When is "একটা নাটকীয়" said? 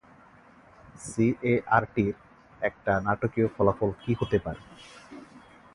2.61-3.47